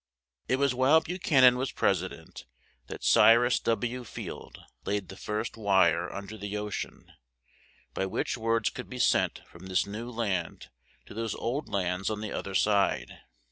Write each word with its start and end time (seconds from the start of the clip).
It 0.47 0.55
was 0.55 0.73
while 0.73 0.99
Bu 0.99 1.19
chan 1.19 1.43
an 1.43 1.57
was 1.59 1.71
pres 1.71 2.01
i 2.03 2.07
dent 2.07 2.45
that 2.87 3.03
Cy 3.03 3.35
rus 3.35 3.59
W. 3.59 4.03
Field 4.03 4.57
laid 4.83 5.09
the 5.09 5.15
first 5.15 5.57
wire 5.57 6.11
un 6.11 6.25
der 6.25 6.37
the 6.37 6.57
O 6.57 6.71
cean, 6.71 7.13
by 7.93 8.07
which 8.07 8.35
words 8.35 8.71
could 8.71 8.89
be 8.89 8.97
sent 8.97 9.43
from 9.47 9.67
this 9.67 9.85
new 9.85 10.09
land 10.09 10.71
to 11.05 11.13
those 11.13 11.35
old 11.35 11.69
lands 11.69 12.09
on 12.09 12.19
the 12.19 12.33
oth 12.33 12.47
er 12.47 12.55
side. 12.55 13.19